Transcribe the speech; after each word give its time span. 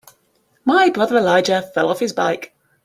My 0.65 0.89
brother 0.89 1.15
Elijah 1.17 1.61
fell 1.61 1.87
off 1.87 1.99
his 1.99 2.11
bike. 2.11 2.55